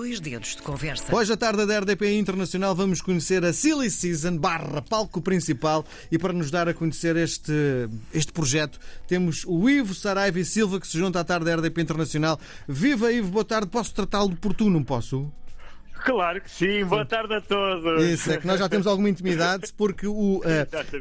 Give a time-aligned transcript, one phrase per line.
[0.00, 1.14] Dois dedos de conversa.
[1.14, 6.18] Hoje à tarde da RDP Internacional vamos conhecer a Silly Season barra palco principal e
[6.18, 7.52] para nos dar a conhecer este,
[8.10, 11.82] este projeto temos o Ivo Saraiva e Silva que se junta à tarde da RDP
[11.82, 12.40] Internacional.
[12.66, 13.68] Viva Ivo, boa tarde.
[13.68, 15.30] Posso tratá-lo por tu, não posso?
[16.04, 18.04] Claro que sim, boa tarde a todos.
[18.04, 20.42] Isso, é que nós já temos alguma intimidade, porque o, uh,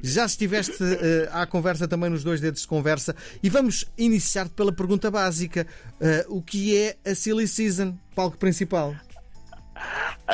[0.04, 4.72] já estiveste uh, à conversa também nos dois dedos de conversa e vamos iniciar pela
[4.72, 5.66] pergunta básica:
[6.02, 8.96] uh, o que é a Silly Season, palco principal?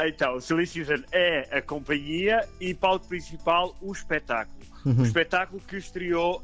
[0.04, 4.55] Então, Silly Season é a companhia e palco principal o espetáculo.
[4.84, 5.02] Uhum.
[5.02, 6.43] O espetáculo que estreou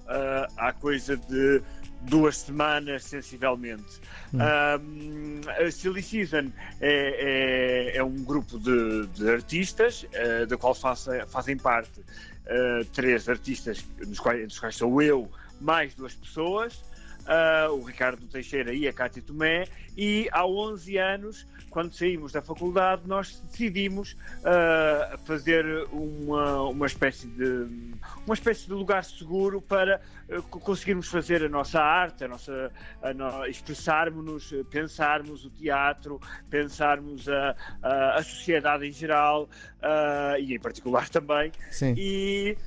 [0.58, 1.62] há coisa de
[2.04, 4.02] duas semanas, sensivelmente.
[4.34, 4.40] Hum.
[4.40, 10.74] Um, a Silly Season é, é, é um grupo de, de artistas, uh, da qual
[10.74, 15.30] fazem parte uh, três artistas, dos quais, dos quais sou eu,
[15.60, 16.84] mais duas pessoas.
[17.22, 22.42] Uh, o Ricardo Teixeira e a Cátia Tomé, e há 11 anos quando saímos da
[22.42, 30.02] faculdade, nós decidimos uh, fazer uma, uma, espécie de, uma espécie de lugar seguro para
[30.30, 36.20] uh, conseguirmos fazer a nossa arte, a nossa, a no, expressarmos-nos, pensarmos o teatro,
[36.50, 41.54] pensarmos a, a, a sociedade em geral uh, e em particular também.
[41.72, 41.96] Sim.
[41.98, 42.58] E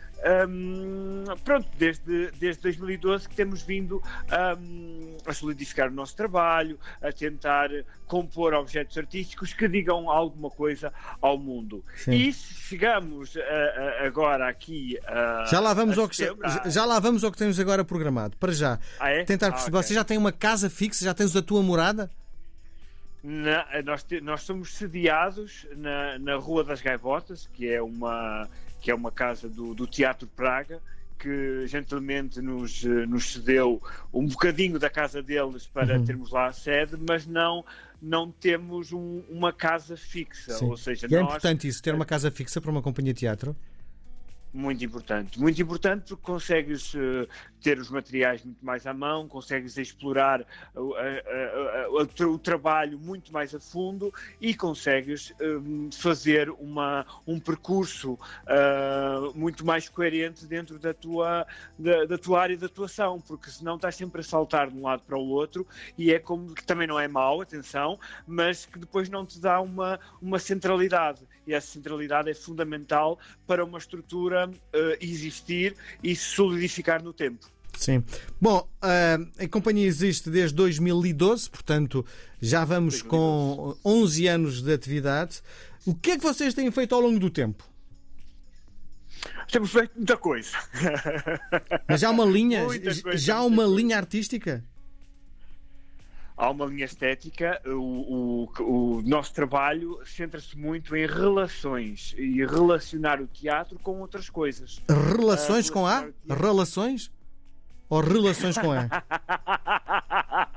[0.49, 4.03] um, pronto, desde, desde 2012 que temos vindo
[4.59, 7.69] um, a solidificar o nosso trabalho, a tentar
[8.07, 11.85] compor objetos artísticos que digam alguma coisa ao mundo.
[11.97, 12.13] Sim.
[12.13, 16.35] E chegamos a, a, agora aqui a, já lá vamos ao que já,
[16.67, 18.37] já lá vamos ao que temos agora programado.
[18.37, 19.25] Para já, ah, é?
[19.25, 19.77] tentar perceber.
[19.77, 19.89] Ah, okay.
[19.89, 21.05] Você já tem uma casa fixa?
[21.05, 22.11] Já tens a tua morada?
[23.23, 28.47] Na, nós, nós somos sediados na, na Rua das Gaivotas, que é uma
[28.85, 30.79] que é uma casa do, do Teatro Praga,
[31.19, 33.83] que gentilmente nos, nos cedeu
[34.13, 36.05] um bocadinho da casa deles para uhum.
[36.05, 37.65] termos lá a sede, mas não
[38.03, 40.53] não temos um, uma casa fixa.
[40.53, 40.67] Sim.
[40.67, 43.57] Ou seja, e é importante isso, ter uma casa fixa para uma companhia de teatro?
[44.57, 47.27] Muito importante, muito importante porque consegues uh,
[47.61, 50.43] ter os materiais muito mais à mão, consegues explorar
[50.77, 59.31] uh, o trabalho muito mais a fundo e consegues hum, fazer uma, um percurso ah,
[59.35, 61.47] muito mais coerente dentro da tua,
[61.79, 65.03] da, da, tua área de atuação, porque senão estás sempre a saltar de um lado
[65.07, 69.09] para o outro e é como que também não é mau, atenção, mas que depois
[69.09, 71.23] não te dá uma, uma centralidade.
[71.47, 77.47] E essa centralidade é fundamental para uma estrutura uh, existir e se solidificar no tempo.
[77.77, 78.05] Sim.
[78.41, 82.07] Bom, a companhia existe desde 2012, portanto
[82.41, 83.09] já vamos 2012.
[83.09, 85.43] com 11 anos de atividade.
[85.85, 87.65] O que é que vocês têm feito ao longo do tempo?
[89.51, 90.57] Temos feito muita coisa.
[91.89, 92.67] Mas já há uma linha,
[93.15, 94.65] já há uma linha artística?
[96.37, 103.21] Há uma linha estética, o, o, o nosso trabalho centra-se muito em relações e relacionar
[103.21, 104.83] o teatro com outras coisas.
[104.89, 106.09] Relações uh, com A?
[106.29, 107.11] Relações?
[107.89, 108.89] Ou relações com A?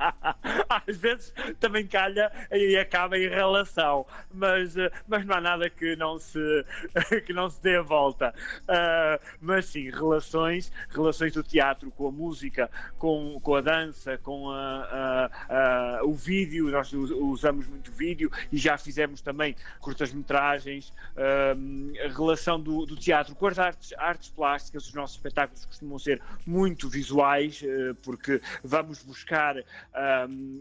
[0.87, 5.95] às vezes também calha e acaba em relação, mas, eh, mas não há nada que
[5.95, 6.39] não se,
[7.25, 8.33] que não se dê a volta.
[8.63, 14.49] Uh, mas sim, relações, relações do teatro com a música, com, com a dança, com
[14.49, 22.13] a, a, a, o vídeo, nós usamos muito vídeo e já fizemos também curtas-metragens, uh,
[22.13, 26.89] relação do, do, teatro com as artes, artes plásticas, os nossos espetáculos costumam ser muito
[26.89, 29.55] visuais, uh, porque vamos buscar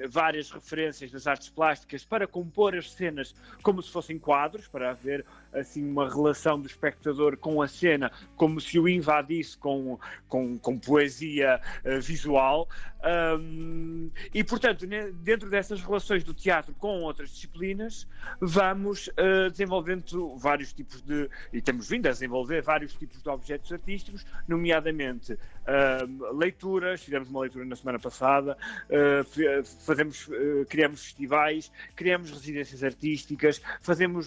[0.08, 5.24] várias referências das artes plásticas para compor as cenas como se fossem quadros, para haver
[5.56, 10.78] assim uma relação do espectador com a cena, como se o invadisse com, com, com
[10.78, 12.68] poesia uh, visual.
[13.06, 14.84] Um, e, portanto,
[15.22, 18.08] dentro dessas relações do teatro com outras disciplinas,
[18.40, 21.30] vamos uh, desenvolvendo vários tipos de.
[21.52, 27.42] e temos vindo a desenvolver vários tipos de objetos artísticos, nomeadamente uh, leituras, fizemos uma
[27.42, 28.56] leitura na semana passada,
[28.90, 30.28] uh, fazemos,
[30.68, 34.26] criamos festivais, criamos residências artísticas, fazemos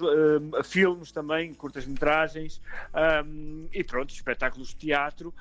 [0.63, 2.61] filmes também, curtas-metragens,
[3.25, 5.33] um, e pronto, espetáculos de teatro,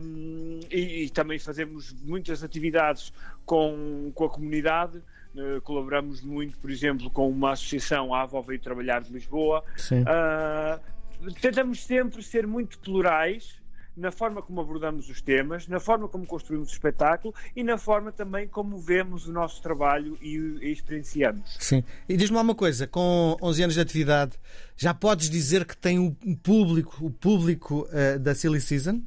[0.00, 3.12] um, e, e também fazemos muitas atividades
[3.44, 5.02] com, com a comunidade.
[5.34, 9.64] Uh, colaboramos muito, por exemplo, com uma associação, a Avó Veio Trabalhar de Lisboa.
[9.92, 13.60] Uh, tentamos sempre ser muito plurais
[13.98, 18.12] na forma como abordamos os temas, na forma como construímos o espetáculo e na forma
[18.12, 21.56] também como vemos o nosso trabalho e, e experienciamos.
[21.58, 21.82] Sim.
[22.08, 24.38] E diz-me uma coisa, com 11 anos de atividade,
[24.76, 29.02] já podes dizer que tem o público, o público uh, da Silly Season?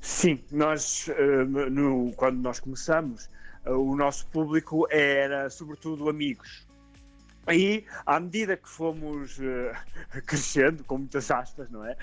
[0.00, 3.30] Sim, nós, eh, no, quando nós começamos,
[3.64, 6.66] eh, o nosso público era sobretudo amigos.
[7.50, 9.74] E à medida que fomos uh,
[10.26, 11.96] crescendo, com muitas aspas, não é?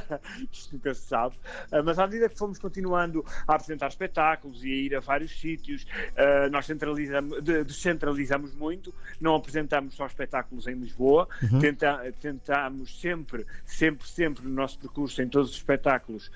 [0.50, 1.36] Isto nunca se sabe,
[1.70, 5.38] uh, mas à medida que fomos continuando a apresentar espetáculos e a ir a vários
[5.38, 11.58] sítios, uh, nós centralizamos, de, descentralizamos muito, não apresentamos só espetáculos em Lisboa, uhum.
[11.58, 16.30] tenta, tentamos sempre, sempre, sempre no nosso percurso, em todos os espetáculos,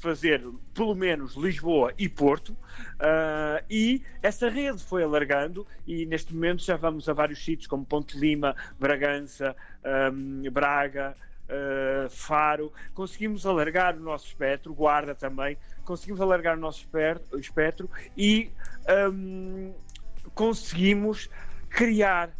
[0.00, 0.44] fazer
[0.74, 2.56] pelo menos Lisboa e Porto,
[3.70, 7.84] e essa rede foi alargando e neste momento já vamos a vários vários sítios como
[7.84, 9.54] Ponte Lima, Bragança,
[10.12, 11.14] um, Braga,
[11.48, 12.72] uh, Faro.
[12.94, 16.86] Conseguimos alargar o nosso espectro, Guarda também, conseguimos alargar o nosso
[17.38, 18.50] espectro e
[19.12, 19.72] um,
[20.34, 21.30] conseguimos
[21.70, 22.30] criar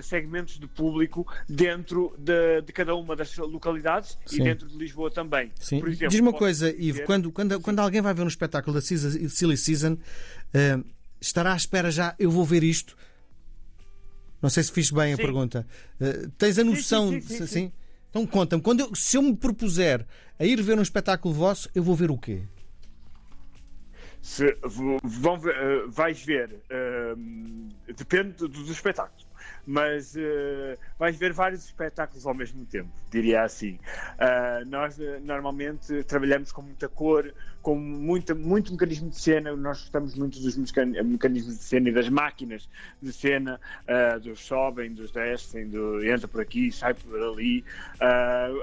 [0.00, 4.40] segmentos de público dentro de, de, cada uma das localidades Sim.
[4.40, 5.52] e dentro de Lisboa também.
[5.54, 5.78] Sim.
[5.78, 8.80] Por exemplo, Diz uma coisa, Ivo, quando, quando, quando alguém vai ver um espetáculo da
[8.80, 10.84] Silly Season, uh,
[11.20, 12.96] estará à espera já, eu vou ver isto,
[14.42, 15.66] não sei se fiz bem a pergunta.
[16.00, 17.10] Uh, tens a noção.
[17.12, 17.72] Sim, sim, sim.
[18.10, 20.06] Então conta-me, quando eu, se eu me propuser
[20.38, 22.42] a ir ver um espetáculo vosso, eu vou ver o quê?
[24.20, 24.54] Se,
[25.02, 29.31] vão, uh, vais ver, uh, depende dos espetáculos
[29.66, 33.78] mas uh, vais ver vários espetáculos ao mesmo tempo, diria assim.
[34.18, 39.82] Uh, nós uh, normalmente trabalhamos com muita cor, com muita, muito mecanismo de cena, nós
[39.82, 42.68] gostamos muito dos mecanismos de cena e das máquinas
[43.00, 43.60] de cena,
[44.20, 47.64] dos sobem, dos descem, do entra por aqui, sai por ali.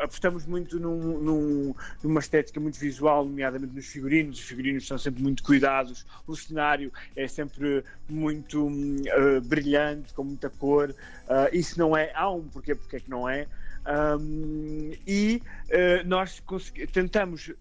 [0.01, 4.37] apostamos muito num, num, numa estética muito visual, nomeadamente nos figurinos.
[4.37, 8.69] Os figurinos são sempre muito cuidados, o cenário é sempre muito
[9.45, 10.88] brilhante, com muita cor.
[10.91, 13.47] Uh, isso não é, há um porquê, porque é que não é.
[14.19, 16.41] Um, e uh, nós
[16.91, 17.51] tentamos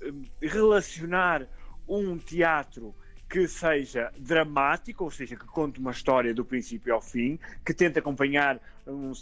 [0.41, 1.47] relacionar
[1.89, 2.95] um teatro
[3.29, 7.99] que seja dramático, ou seja, que conte uma história do princípio ao fim, que tente
[7.99, 9.13] acompanhar um,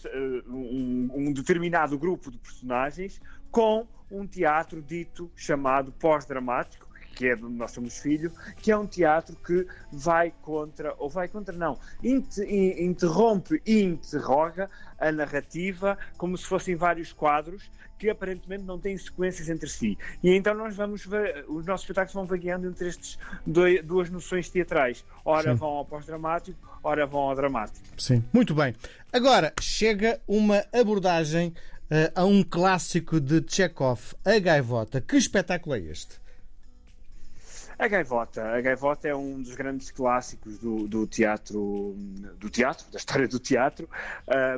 [0.48, 3.20] um, um determinado grupo de personagens,
[3.50, 6.85] com um teatro dito chamado pós-dramático,
[7.16, 11.26] que é do Nós Somos Filho, que é um teatro que vai contra, ou vai
[11.26, 18.78] contra não, interrompe e interroga a narrativa como se fossem vários quadros que aparentemente não
[18.78, 19.96] têm sequências entre si.
[20.22, 25.02] E então nós vamos ver, os nossos espetáculos vão vagueando entre estas duas noções teatrais.
[25.24, 25.56] Ora Sim.
[25.56, 27.86] vão ao pós-dramático, ora vão ao dramático.
[27.96, 28.74] Sim, muito bem.
[29.10, 31.54] Agora chega uma abordagem
[31.90, 35.00] uh, a um clássico de Chekhov, A Gaivota.
[35.00, 36.25] Que espetáculo é este?
[37.78, 38.42] A Gaivota.
[38.42, 41.94] A Gaivota é um dos grandes clássicos do, do teatro,
[42.38, 43.88] do teatro, da história do teatro,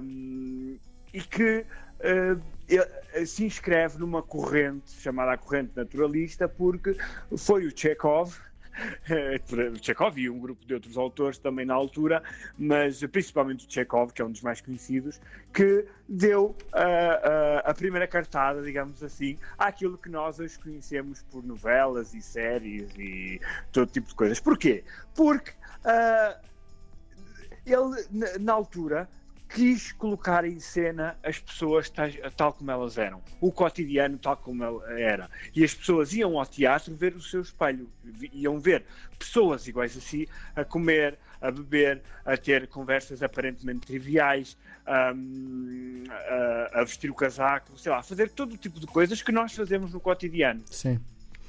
[0.00, 0.78] um,
[1.12, 1.64] e que
[2.00, 6.96] uh, se inscreve numa corrente chamada a corrente naturalista, porque
[7.36, 8.38] foi o Chekhov
[9.82, 12.22] Chekhov e um grupo de outros autores também na altura,
[12.58, 15.20] mas principalmente o Chekhov, que é um dos mais conhecidos,
[15.52, 21.44] que deu a, a, a primeira cartada, digamos assim, àquilo que nós hoje conhecemos por
[21.44, 23.40] novelas e séries e
[23.72, 24.40] todo tipo de coisas.
[24.40, 24.84] Porquê?
[25.14, 26.48] Porque uh,
[27.66, 29.08] ele, na altura,
[29.48, 34.64] quis colocar em cena as pessoas tal, tal, como elas eram, o cotidiano tal como
[34.64, 35.30] ele era.
[35.54, 37.88] E as pessoas iam ao teatro ver o seu espelho,
[38.32, 38.84] iam ver
[39.18, 44.56] pessoas iguais a si a comer, a beber, a ter conversas aparentemente triviais,
[44.86, 49.22] a, a, a vestir o casaco, sei lá, a fazer todo o tipo de coisas
[49.22, 50.62] que nós fazemos no cotidiano.
[50.66, 51.00] Sim.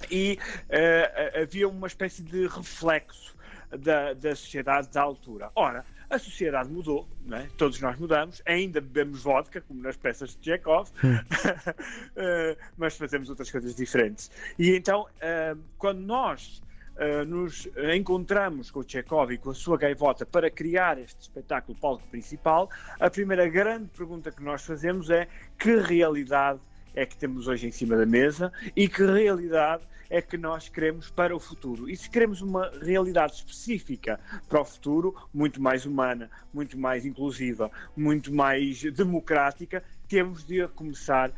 [0.09, 3.35] E uh, havia uma espécie de reflexo
[3.77, 5.51] da, da sociedade da altura.
[5.55, 7.47] Ora, a sociedade mudou, é?
[7.57, 11.15] todos nós mudamos, ainda bebemos vodka, como nas peças de Chekhov, hum.
[11.15, 14.31] uh, mas fazemos outras coisas diferentes.
[14.57, 16.61] E então, uh, quando nós
[16.95, 21.77] uh, nos encontramos com o Chekhov e com a sua gaivota para criar este espetáculo
[21.79, 26.59] palco principal, a primeira grande pergunta que nós fazemos é que realidade
[26.99, 31.09] é que temos hoje em cima da mesa e que realidade é que nós queremos
[31.09, 31.89] para o futuro.
[31.89, 37.71] E se queremos uma realidade específica para o futuro, muito mais humana, muito mais inclusiva,
[37.95, 41.31] muito mais democrática, temos de começar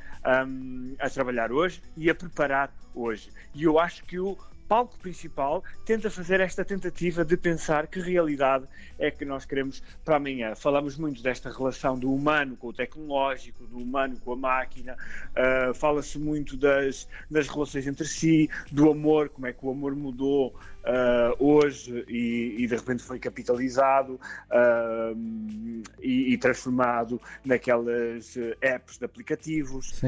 [0.48, 3.30] um, a trabalhar hoje e a preparar hoje.
[3.54, 4.36] E eu acho que o
[4.72, 8.66] palco principal tenta fazer esta tentativa de pensar que realidade
[8.98, 10.56] é que nós queremos para amanhã.
[10.56, 14.96] Falamos muito desta relação do humano com o tecnológico, do humano com a máquina,
[15.32, 19.94] uh, fala-se muito das, das relações entre si, do amor, como é que o amor
[19.94, 24.14] mudou uh, hoje e, e, de repente foi capitalizado
[24.50, 30.02] uh, e, e, transformado naquelas apps de aplicativos.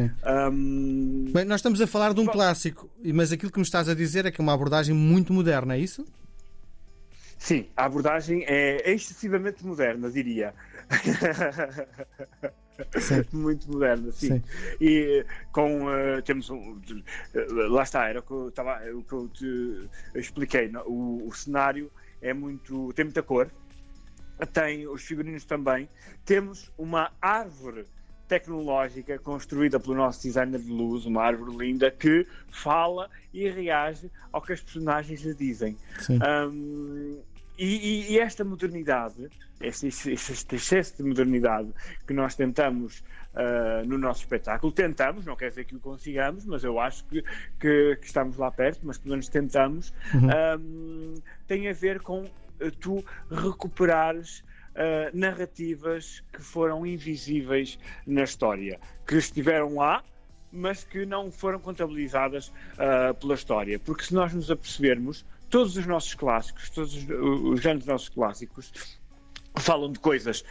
[0.51, 1.25] Um...
[1.33, 3.93] Bem, nós estamos a falar de um Bom, clássico, mas aquilo que me estás a
[3.93, 6.05] dizer é que é uma abordagem muito moderna, é isso?
[7.37, 10.53] Sim, a abordagem é excessivamente moderna, diria.
[12.99, 13.23] Sim.
[13.31, 14.27] Muito moderna, sim.
[14.27, 14.43] Sim.
[14.79, 16.73] E com uh, temos um.
[16.73, 20.71] uh, lá está, era o que eu, estava, o que eu te expliquei.
[20.85, 22.91] O, o cenário é muito.
[22.93, 23.51] tem muita cor,
[24.51, 25.87] tem os figurinos também.
[26.25, 27.85] Temos uma árvore
[28.27, 34.41] tecnológica construída pelo nosso designer de luz, uma árvore linda que fala e reage ao
[34.41, 35.77] que as personagens lhe dizem.
[35.99, 36.19] Sim.
[36.23, 37.21] Um,
[37.57, 39.29] e, e- e esta modernidade,
[39.61, 41.71] este, este- excesso de modernidade
[42.07, 42.99] que nós tentamos
[43.33, 47.21] uh, no nosso espetáculo, tentamos, não quer dizer que o consigamos, mas eu acho que,
[47.59, 49.93] que- que estamos lá perto, mas pelo menos tentamos,
[50.59, 51.15] um,
[51.47, 54.39] tem a ver com uh, tu recuperares
[54.75, 60.03] uh, narrativas que foram invisíveis na história, que estiveram lá,
[60.51, 63.79] mas que não foram contabilizadas uh, pela história.
[63.79, 68.73] Porque se nós nos apercebermos, todos os nossos clássicos, todos os, os grandes nossos clássicos,
[69.57, 70.43] falam de coisas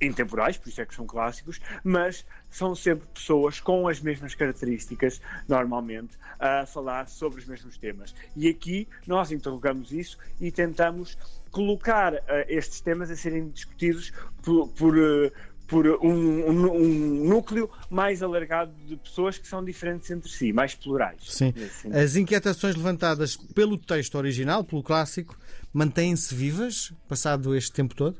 [0.00, 5.20] intemporais, por isso é que são clássicos, mas são sempre pessoas com as mesmas características,
[5.48, 8.14] normalmente, a falar sobre os mesmos temas.
[8.36, 11.18] E aqui nós interrogamos isso e tentamos
[11.50, 14.12] colocar eh, estes temas a serem discutidos
[14.44, 14.68] por.
[14.68, 15.32] por, eh,
[15.66, 20.74] por um, um- um núcleo mais alargado de pessoas que são diferentes entre si, mais
[20.74, 21.20] plurais.
[21.24, 21.52] Sim.
[21.92, 25.36] As inquietações levantadas pelo texto original, pelo clássico,
[25.72, 28.16] mantêm-se vivas, passado este tempo todo?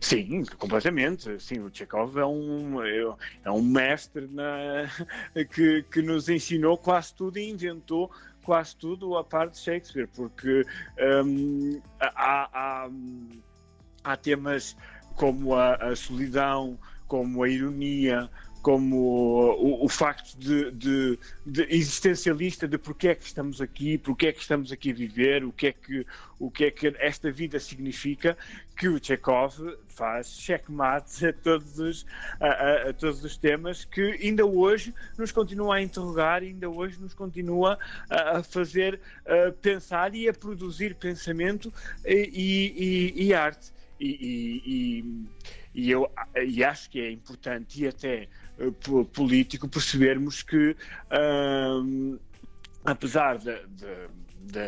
[0.00, 1.38] Sim, completamente.
[1.42, 4.88] Sim, o Chekhov é um, é- é um mestre na-
[5.52, 8.10] que, que nos ensinou quase tudo e inventou
[8.42, 10.64] quase tudo a parte de Shakespeare, porque
[11.24, 12.48] hum, há,
[12.86, 12.90] há-
[14.02, 14.74] há temas
[15.20, 18.30] como a, a solidão, como a ironia,
[18.62, 24.28] como o, o facto de, de- de existencialista de porque é que estamos aqui, porque
[24.28, 26.06] é que estamos aqui a viver, o que é que,
[26.38, 28.34] o que, é que esta vida significa,
[28.74, 29.54] que o Chekhov
[29.88, 32.06] faz checkmate a todos os,
[32.40, 36.98] a, a- a todos os temas que ainda hoje nos continua a interrogar, ainda hoje
[36.98, 38.98] nos continua a, a fazer
[39.60, 41.70] pensar e a produzir pensamento
[42.06, 43.70] e, e- e arte.
[44.00, 45.28] E, e-
[45.74, 46.10] e- eu
[46.42, 48.28] e acho que é importante e até
[48.58, 50.74] eh, po- político percebermos que
[52.84, 53.60] apesar da,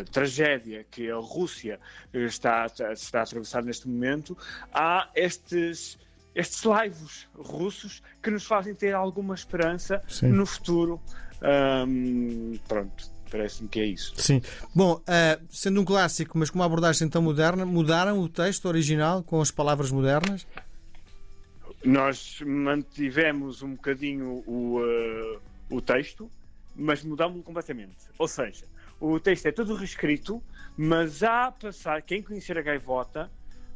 [0.05, 1.81] tragédia que a Rússia
[2.13, 4.37] está, está a atravessar neste momento,
[4.73, 5.99] há estes,
[6.35, 10.29] estes laivos russos que nos fazem ter alguma esperança Sim.
[10.29, 11.01] no futuro.
[11.41, 14.13] Ahm, pronto, parece-me que é isso.
[14.19, 14.43] Sim.
[14.75, 19.23] Bom, ah, sendo um clássico, mas com uma abordagem tão moderna, mudaram o texto original
[19.23, 20.47] com as palavras modernas?
[21.83, 25.39] Nós mantivemos um bocadinho o, eh,
[25.71, 26.31] o texto,
[26.77, 27.97] mas mudámos-lo completamente.
[28.19, 28.67] Ou seja,
[29.01, 30.41] o texto é todo reescrito,
[30.77, 33.31] mas há passar quem conhecer a gaivota,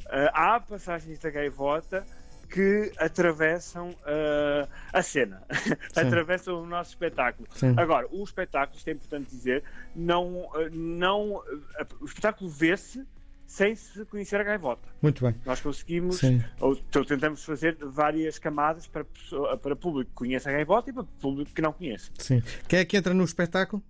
[0.09, 2.07] eh, há passagens da gaivota
[2.47, 5.43] que atravessam eh, a cena,
[5.97, 7.49] atravessam o nosso espetáculo.
[7.55, 7.75] Sim.
[7.77, 9.63] Agora, o espetáculo, isto é importante dizer,
[9.95, 11.43] não, eh, não,
[11.79, 13.05] eh, o espetáculo vê-se
[13.47, 14.89] sem se conhecer a gaivota.
[15.01, 15.35] Muito bem.
[15.45, 16.43] Nós conseguimos, Sim.
[16.61, 20.93] ou então tentamos fazer várias camadas para, pessoa- para público que conheça a gaivota e
[20.93, 22.11] para público que não conhece.
[22.19, 22.43] Sim.
[22.69, 23.83] Quem é que entra no espetáculo?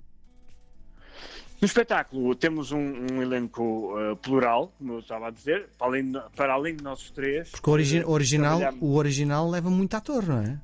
[1.60, 2.78] No espetáculo temos um,
[3.12, 6.84] um elenco uh, plural, como eu estava a dizer, para além de, para além de
[6.84, 7.50] nós três.
[7.50, 10.58] Porque o, origi- original, o original leva muito ator, não é?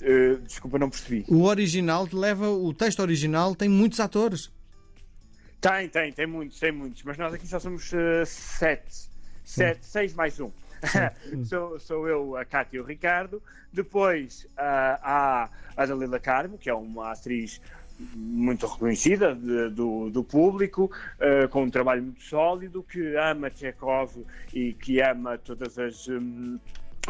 [0.00, 1.24] Uh, desculpa, não percebi.
[1.28, 2.48] O original leva.
[2.50, 4.52] O texto original tem muitos atores.
[5.60, 9.08] Tem, tem, tem muitos, tem muitos, mas nós aqui só somos uh, sete.
[9.44, 10.50] Sete, seis mais um.
[11.48, 13.42] sou, sou eu, a Cátia e o Ricardo.
[13.72, 14.60] Depois uh,
[15.02, 17.60] há a Dalila Carmo, que é uma atriz
[18.14, 24.24] muito reconhecida de- do, do público, uh, com um trabalho muito sólido, que ama Chekhov
[24.52, 26.08] e que ama todas as.
[26.08, 26.58] hum,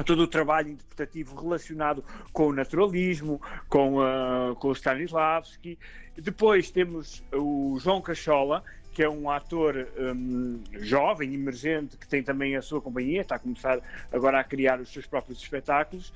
[0.07, 5.77] todo o trabalho interpretativo relacionado com o naturalismo, com, a, com o Stanislavski.
[6.17, 8.63] Depois temos o João Cachola,
[8.95, 13.39] que é um ator hum, jovem, emergente, que tem também a sua companhia, está a
[13.41, 13.81] começar
[14.13, 16.13] agora a criar os seus próprios espetáculos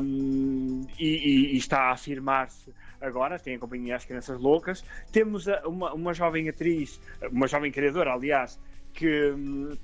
[0.00, 2.72] hum, e, e- e está a afirmar-se
[3.04, 4.84] agora, tem a companhia As Crianças Loucas.
[5.12, 8.58] Temos a- uma, uma jovem atriz, uma jovem criadora, aliás,
[8.92, 9.76] que, hum,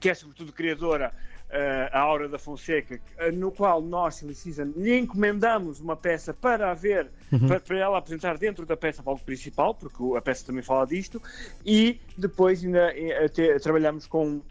[0.00, 1.12] que é sobretudo criadora
[1.50, 6.34] eh, a Aura da Fonseca, eh, no qual nós, Silly Season, lhe encomendamos uma peça
[6.34, 7.10] para haver,
[7.46, 11.22] para, para ela apresentar dentro da peça palco principal, porque a peça também fala disto,
[11.64, 14.42] e depois ainda eh, até trabalhamos com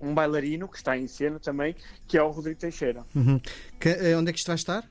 [0.00, 1.76] um bailarino que está em cena também,
[2.08, 3.04] que é o Rodrigo Teixeira.
[3.14, 3.40] Uhum.
[3.78, 4.84] Que- eh, onde é que isto vai estar?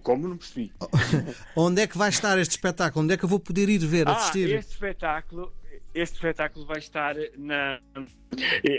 [0.00, 0.72] Como não percebi?
[1.56, 3.04] Onde é que vai estar este espetáculo?
[3.04, 4.50] Onde é que eu vou poder ir ver, Ah, assistir?
[4.50, 5.52] este espetáculo,
[5.94, 7.80] este espetáculo vai estar na.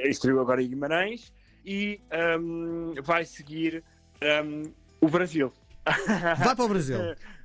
[0.05, 1.33] Estreou agora em Guimarães
[1.65, 1.99] e
[2.39, 3.83] hum, vai seguir
[4.43, 4.71] hum,
[5.01, 5.51] o Brasil.
[6.38, 6.97] Vai para o Brasil.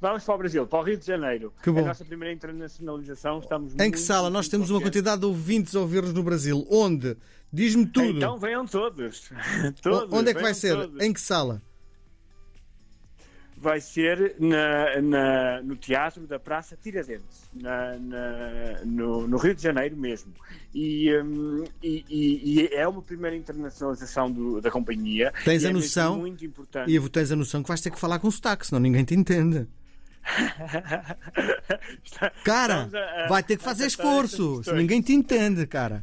[0.00, 1.52] Vamos para o Brasil, para o Rio de Janeiro.
[1.62, 1.80] Que bom.
[1.80, 3.38] A nossa primeira internacionalização.
[3.38, 4.30] Estamos Em que sala?
[4.30, 6.66] Nós temos uma quantidade de ouvintes a ouvir-nos no Brasil.
[6.70, 7.18] Onde?
[7.52, 8.16] Diz-me tudo.
[8.16, 9.30] Então venham todos.
[9.82, 10.74] Todos Onde é que vai ser?
[10.74, 11.02] todos.
[11.02, 11.60] Em que sala?
[13.62, 19.62] Vai ser na, na- no Teatro da Praça Tiradentes, na- na- no, no Rio de
[19.62, 20.32] Janeiro mesmo.
[20.74, 25.30] E, hum, e- e- e é uma primeira internacionalização do- da companhia.
[25.44, 26.18] Tens e a é noção?
[26.18, 26.90] muito importante.
[26.90, 29.68] E tens a noção que vais ter que falar com sotaque, senão ninguém te entende.
[32.44, 36.02] Cara, a- a- vai ter que fazer esforço, se ninguém te entende, cara.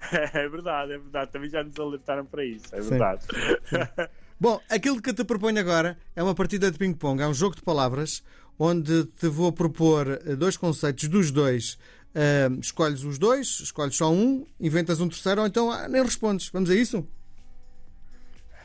[0.32, 1.32] É verdade, é verdade.
[1.32, 2.72] Também já nos alertaram para isso.
[2.72, 2.90] É Sim.
[2.90, 3.26] verdade.
[4.40, 7.56] Bom, aquilo que eu te proponho agora é uma partida de ping-pong, é um jogo
[7.56, 8.22] de palavras,
[8.58, 11.76] onde te vou propor eh, dois conceitos dos dois.
[12.14, 16.48] Ah, escolhes os dois, escolhes só um, inventas um terceiro, ou então ah, nem respondes.
[16.50, 17.06] Vamos a isso?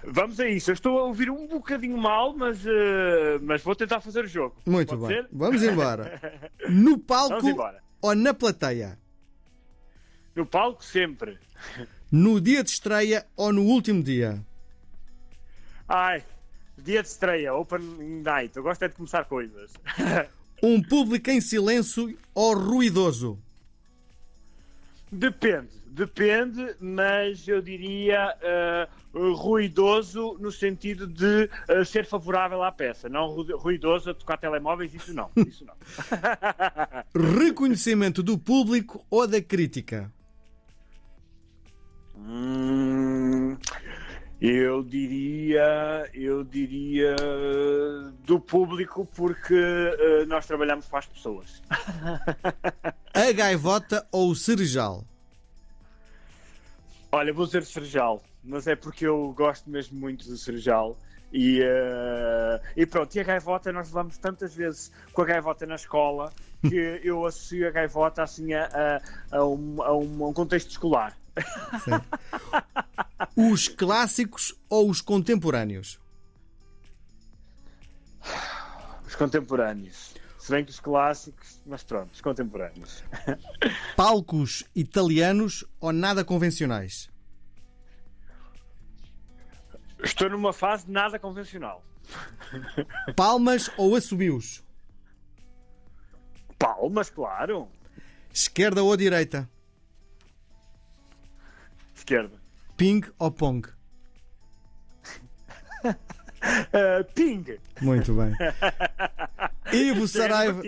[0.06, 0.70] Vamos a isso.
[0.70, 4.56] Eu estou a ouvir um bocadinho mal, mas, eh, mas vou tentar fazer o jogo.
[4.66, 5.22] Muito Pode bem.
[5.24, 5.30] ser?
[5.32, 6.20] Vamos embora.
[6.70, 7.82] No palco embora.
[8.02, 8.98] ou na plateia?
[10.36, 11.38] No palco, sempre.
[12.12, 14.44] No dia de estreia ou no último dia?
[15.96, 16.24] Ai,
[16.76, 17.80] dia de estreia, Open
[18.26, 18.58] Night.
[18.58, 19.72] Eu gosto é de começar coisas.
[20.66, 23.38] Um público em silêncio ou ruidoso?
[25.12, 33.10] Depende, depende, mas eu diria eh, ruidoso no sentido de eh, ser favorável à peça,
[33.10, 35.30] não ru- ruidoso a tocar telemóveis, isso não.
[35.36, 35.76] Isso não.
[37.44, 40.10] Reconhecimento do público ou da crítica?
[42.16, 43.58] Hum,
[44.46, 47.16] eu diria, eu diria
[48.26, 51.62] do público porque eh, nós trabalhamos para as pessoas.
[53.16, 55.06] A gaivota ou o cerejal?
[57.10, 60.98] Olha, vou dizer Serjal, mas é porque eu gosto mesmo muito do Serjal.
[61.32, 65.76] E, eh, e pronto, e a gaivota, nós levamos tantas vezes com a gaivota na
[65.76, 66.34] escola
[66.68, 69.00] que eu associo a gaivota assim a,
[69.32, 71.16] a, a um, a um- a um contexto escolar.
[73.36, 76.00] Os clássicos ou os contemporâneos?
[79.06, 80.14] Os contemporâneos.
[80.40, 83.04] Se bem que os clássicos, mas pronto, os contemporâneos.
[83.96, 87.10] Palcos italianos ou nada convencionais?
[90.04, 91.82] Estou numa fase nada convencional.
[93.16, 94.62] Palmas ou assobios?
[96.60, 97.70] Palmas, claro.
[98.34, 99.50] Esquerda ou direita?
[101.96, 102.43] Esquerda.
[102.78, 103.68] Ping ou pong?
[105.84, 107.46] Uh, ping.
[107.82, 108.34] Muito bem.
[109.72, 110.62] Ivo é Saraiva.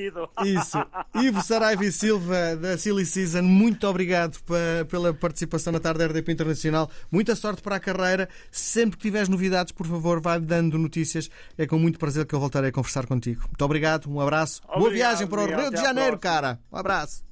[0.44, 0.78] Isso.
[1.14, 4.40] Ivo Saraiva e Silva da Silly Season, muito obrigado
[4.90, 6.90] pela participação na tarde da RDP Internacional.
[7.12, 8.28] Muita sorte para a carreira.
[8.52, 11.30] Sempre que tiveres novidades, por favor, vai dando notícias.
[11.58, 13.42] É com muito prazer que eu voltarei a conversar contigo.
[13.42, 14.62] Muito obrigado, um abraço.
[14.64, 15.46] Boa Obrigado, viagem para o.
[15.46, 16.60] Rio de Janeiro, cara.
[16.72, 17.26] Um abraço.